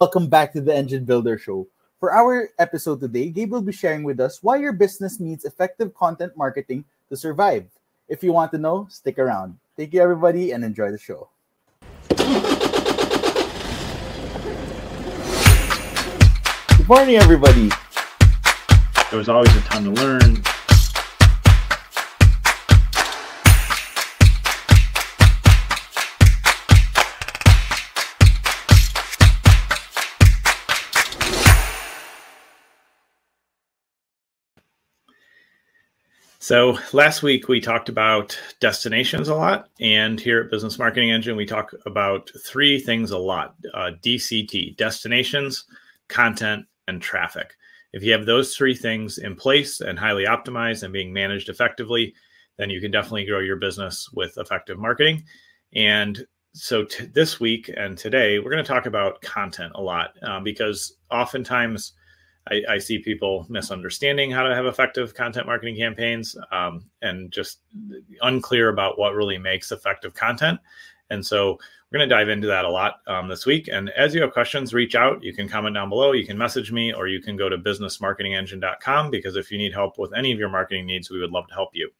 [0.00, 1.68] Welcome back to the Engine Builder Show.
[2.00, 5.94] For our episode today, Gabe will be sharing with us why your business needs effective
[5.94, 7.66] content marketing to survive.
[8.08, 9.56] If you want to know, stick around.
[9.76, 11.28] Thank you, everybody, and enjoy the show.
[16.76, 17.70] Good morning, everybody.
[19.10, 20.42] There was always a ton to learn.
[36.38, 41.36] So last week we talked about destinations a lot, and here at Business Marketing Engine
[41.36, 45.64] we talk about three things a lot: uh, DCT, destinations,
[46.08, 47.54] content, and traffic.
[47.92, 52.14] If you have those three things in place and highly optimized and being managed effectively,
[52.58, 55.24] then you can definitely grow your business with effective marketing.
[55.74, 60.10] And so t- this week and today we're going to talk about content a lot
[60.22, 61.94] um, because oftentimes
[62.50, 67.60] I, I, see people misunderstanding how to have effective content marketing campaigns um, and just
[68.20, 70.60] unclear about what really makes effective content.
[71.10, 71.58] And so
[71.90, 73.68] we're going to dive into that a lot um, this week.
[73.70, 75.22] And as you have questions, reach out.
[75.22, 76.12] You can comment down below.
[76.12, 79.98] You can message me, or you can go to businessmarketingengine.com because if you need help
[79.98, 81.90] with any of your marketing needs, we would love to help you.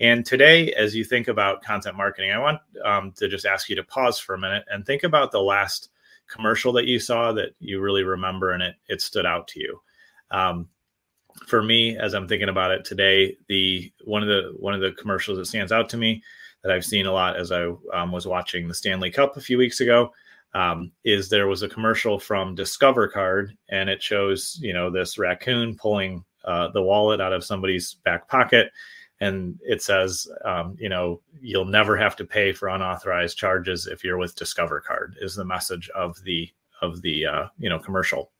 [0.00, 3.76] And today, as you think about content marketing, I want um, to just ask you
[3.76, 5.90] to pause for a minute and think about the last
[6.28, 9.80] commercial that you saw that you really remember and it it stood out to you.
[10.30, 10.68] Um,
[11.46, 14.92] for me, as I'm thinking about it today, the one of the one of the
[14.92, 16.22] commercials that stands out to me
[16.62, 19.58] that I've seen a lot as I um, was watching the Stanley Cup a few
[19.58, 20.12] weeks ago
[20.54, 25.18] um, is there was a commercial from Discover Card and it shows you know this
[25.18, 28.70] raccoon pulling uh, the wallet out of somebody's back pocket
[29.20, 34.04] and it says um, you know you'll never have to pay for unauthorized charges if
[34.04, 36.48] you're with discover card is the message of the
[36.82, 38.30] of the uh, you know commercial.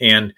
[0.00, 0.32] And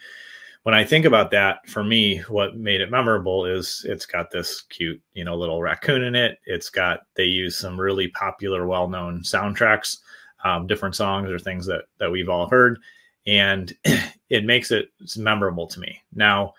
[0.64, 4.62] when i think about that for me what made it memorable is it's got this
[4.62, 6.38] cute you know little raccoon in it.
[6.44, 9.98] It's got they use some really popular well-known soundtracks
[10.44, 12.78] um, different songs or things that that we've all heard
[13.26, 13.76] and
[14.28, 16.02] it makes it memorable to me.
[16.12, 16.54] Now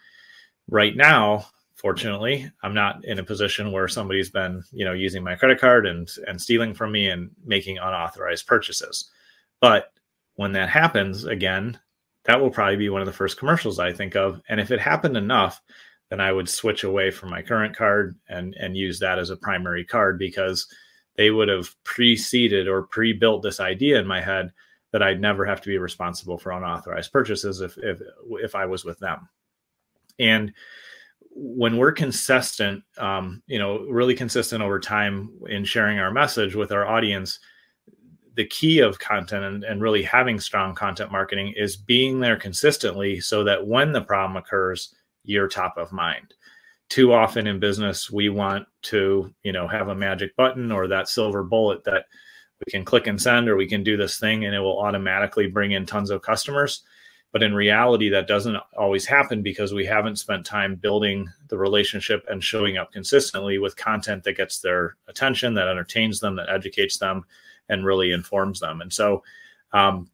[0.70, 5.36] right now fortunately i'm not in a position where somebody's been you know using my
[5.36, 9.12] credit card and and stealing from me and making unauthorized purchases.
[9.62, 9.94] But
[10.36, 11.80] when that happens again
[12.26, 14.42] that will probably be one of the first commercials i think of.
[14.50, 15.62] And if it happened enough
[16.10, 19.38] then i would switch away from my current card and and use that as a
[19.38, 20.68] primary card because
[21.16, 24.52] they would have preceded or pre-built this idea in my head
[24.92, 28.02] that i'd never have to be responsible for unauthorized purchases if if
[28.32, 29.30] if i was with them.
[30.20, 30.54] And
[31.40, 36.72] when we're consistent, um, you know, really consistent over time in sharing our message with
[36.72, 37.40] our audience,
[38.34, 43.20] the key of content and, and, really having strong content marketing is being there consistently
[43.20, 46.34] so that when the problem occurs, you're top of mind.
[46.90, 51.08] Too often in business, we want to, you know, have a magic button or that
[51.08, 52.06] silver bullet that
[52.66, 55.48] we can click and send or we can do this thing and it will automatically
[55.48, 56.84] bring in tons of customers
[57.32, 62.26] but in reality, that doesn't always happen because we haven't spent time building the relationship
[62.30, 66.98] and showing up consistently with content that gets their attention, that entertains them, that educates
[66.98, 67.26] them,
[67.70, 68.82] and really informs them.
[68.82, 69.24] And so,
[69.74, 70.10] um,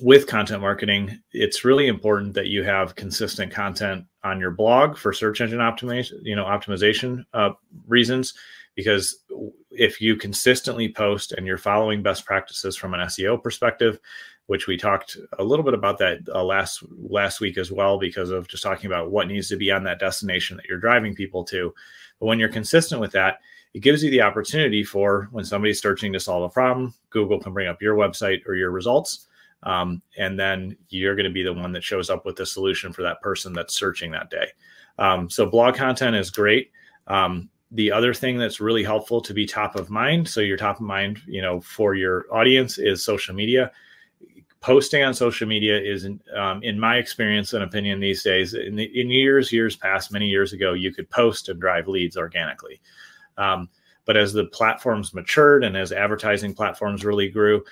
[0.00, 5.12] with content marketing, it's really important that you have consistent content on your blog for
[5.12, 7.50] search engine optimization, you know, optimization uh,
[7.86, 8.34] reasons.
[8.74, 9.24] Because
[9.70, 13.98] if you consistently post and you're following best practices from an SEO perspective,
[14.46, 18.30] which we talked a little bit about that uh, last last week as well because
[18.30, 21.44] of just talking about what needs to be on that destination that you're driving people
[21.44, 21.74] to.
[22.20, 23.40] But when you're consistent with that,
[23.74, 27.52] it gives you the opportunity for when somebody's searching to solve a problem, Google can
[27.52, 29.26] bring up your website or your results.
[29.64, 32.92] Um, and then you're going to be the one that shows up with the solution
[32.92, 34.46] for that person that's searching that day.
[34.98, 36.70] Um, so blog content is great.
[37.06, 40.76] Um, the other thing that's really helpful to be top of mind, so you're top
[40.76, 43.72] of mind, you know, for your audience is social media
[44.66, 49.00] posting on social media is, um, in my experience and opinion these days, in, the,
[49.00, 52.80] in, years, years past, many years ago, you could post and drive leads organically.
[53.38, 53.68] Um,
[54.06, 57.62] but as the platforms matured and as advertising platforms really grew,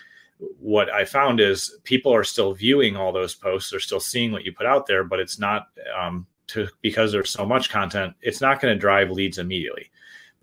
[0.61, 4.45] what I found is people are still viewing all those posts, they're still seeing what
[4.45, 5.71] you put out there, but it's not
[6.01, 9.91] um, to because there's so much content, it's not going to drive leads immediately.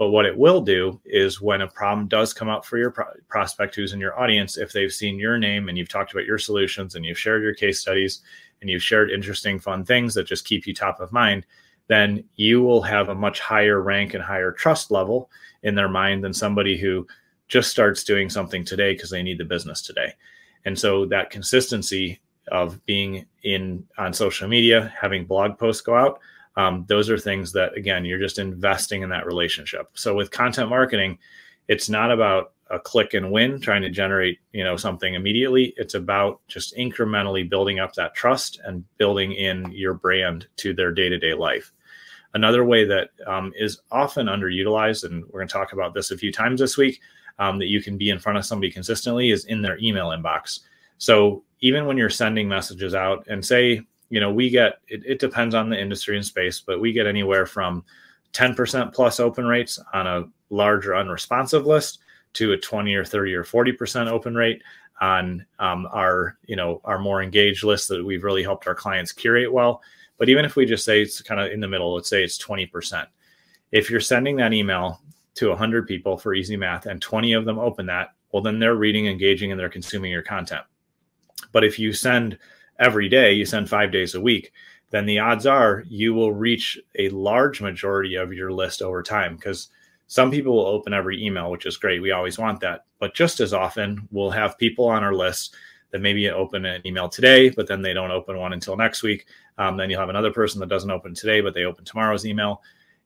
[0.02, 3.14] But what it will do is when a problem does come up for your pro-
[3.28, 6.40] prospect who's in your audience, if they've seen your name and you've talked about your
[6.40, 8.22] solutions and you've shared your case studies
[8.62, 11.46] and you've shared interesting, fun things that just keep you top of mind,
[11.86, 15.30] then you will have a much higher rank and higher trust level
[15.62, 17.06] in their mind than somebody who
[17.48, 20.12] just starts doing something today because they need the business today.
[20.66, 22.20] And so that consistency
[22.52, 26.20] of being in on social media, having blog posts go out,
[26.56, 29.90] um, those are things that again you're just investing in that relationship.
[29.94, 31.18] So with content marketing,
[31.68, 35.74] it's not about a click and win trying to generate you know something immediately.
[35.78, 40.92] It's about just incrementally building up that trust and building in your brand to their
[40.92, 41.72] day-to-day life.
[42.34, 46.18] Another way that um, is often underutilized and we're going to talk about this a
[46.18, 47.02] few times this week
[47.40, 50.60] um, that you can be in front of somebody consistently is in their email inbox.
[50.98, 53.82] So even when you're sending messages out and say
[54.12, 57.08] you know we get it, it depends on the industry and space but we get
[57.08, 57.84] anywhere from
[58.34, 62.00] 10% plus open rates on a larger unresponsive list
[62.34, 64.62] to a 20 or 30 or 40% open rate
[65.02, 69.12] on um, our you know our more engaged list that we've really helped our clients
[69.12, 69.82] curate well.
[70.18, 72.38] But even if we just say it's kind of in the middle let's say it's
[72.38, 73.08] 20%
[73.72, 75.02] if you're sending that email
[75.34, 78.76] to 100 people for easy math and 20 of them open that well then they're
[78.76, 80.64] reading engaging and they're consuming your content.
[81.52, 82.38] But if you send
[82.82, 84.52] every day you send five days a week
[84.92, 89.36] then the odds are you will reach a large majority of your list over time
[89.38, 89.70] because
[90.08, 92.02] some people will open every email, which is great.
[92.02, 92.84] We always want that.
[93.00, 95.56] But just as often, we'll have people on our list
[95.92, 99.26] that maybe open an email today, but then they don't open one until next week.
[99.58, 102.62] Um, then you'll have another person that doesn't open today, but they open tomorrow's email.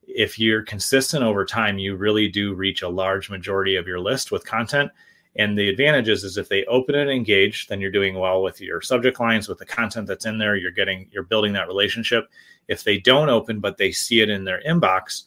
[0.07, 4.31] If you're consistent over time, you really do reach a large majority of your list
[4.31, 4.89] with content.
[5.37, 8.81] And the advantages is if they open and engage, then you're doing well with your
[8.81, 10.55] subject lines, with the content that's in there.
[10.55, 12.29] You're getting, you're building that relationship.
[12.67, 15.23] If they don't open, but they see it in their inbox,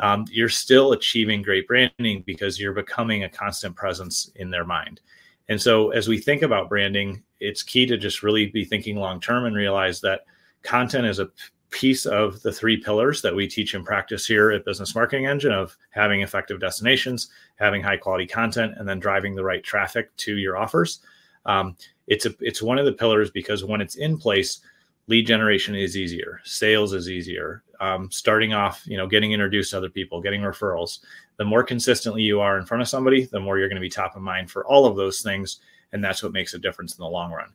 [0.00, 5.00] um, you're still achieving great branding because you're becoming a constant presence in their mind.
[5.48, 9.20] And so, as we think about branding, it's key to just really be thinking long
[9.20, 10.22] term and realize that
[10.62, 11.30] content is a
[11.72, 15.52] piece of the three pillars that we teach and practice here at Business Marketing Engine
[15.52, 20.36] of having effective destinations, having high quality content, and then driving the right traffic to
[20.36, 21.00] your offers.
[21.46, 21.76] Um,
[22.06, 24.60] it's a it's one of the pillars because when it's in place,
[25.08, 29.78] lead generation is easier, sales is easier, um, starting off, you know, getting introduced to
[29.78, 31.00] other people, getting referrals.
[31.38, 33.88] The more consistently you are in front of somebody, the more you're going to be
[33.88, 35.60] top of mind for all of those things.
[35.92, 37.50] And that's what makes a difference in the long run.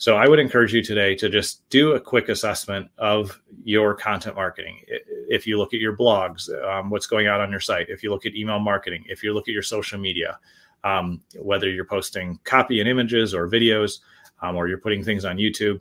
[0.00, 4.36] So I would encourage you today to just do a quick assessment of your content
[4.36, 4.80] marketing.
[5.28, 8.10] If you look at your blogs, um, what's going on on your site, if you
[8.10, 10.38] look at email marketing, if you look at your social media,
[10.84, 13.98] um, whether you're posting copy and images or videos,
[14.40, 15.80] um, or you're putting things on YouTube,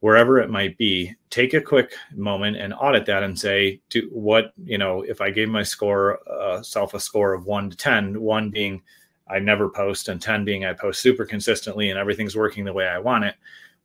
[0.00, 4.52] wherever it might be, take a quick moment and audit that and say, do what,
[4.64, 8.20] you know, if I gave my score, uh, self a score of one to 10,
[8.20, 8.82] one being
[9.30, 12.86] I never post and 10 being I post super consistently and everything's working the way
[12.86, 13.34] I want it,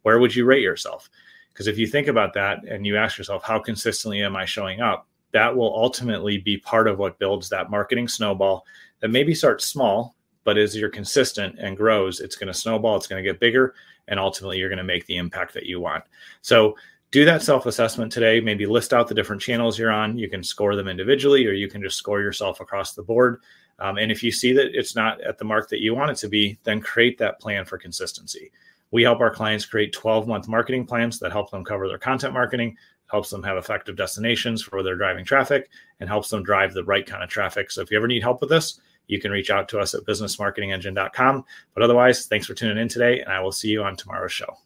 [0.03, 1.09] where would you rate yourself?
[1.51, 4.81] Because if you think about that and you ask yourself, how consistently am I showing
[4.81, 5.07] up?
[5.31, 8.65] That will ultimately be part of what builds that marketing snowball
[8.99, 13.07] that maybe starts small, but as you're consistent and grows, it's going to snowball, it's
[13.07, 13.75] going to get bigger
[14.07, 16.03] and ultimately you're going to make the impact that you want.
[16.41, 16.75] So
[17.13, 18.41] do that self assessment today.
[18.41, 20.17] Maybe list out the different channels you're on.
[20.17, 23.41] You can score them individually, or you can just score yourself across the board.
[23.77, 26.17] Um, and if you see that it's not at the mark that you want it
[26.17, 28.51] to be, then create that plan for consistency.
[28.89, 32.33] We help our clients create 12 month marketing plans that help them cover their content
[32.33, 32.75] marketing,
[33.05, 35.69] helps them have effective destinations for they're driving traffic,
[35.99, 37.69] and helps them drive the right kind of traffic.
[37.69, 40.03] So if you ever need help with this, you can reach out to us at
[40.05, 41.45] businessmarketingengine.com.
[41.75, 44.57] But otherwise, thanks for tuning in today, and I will see you on tomorrow's show.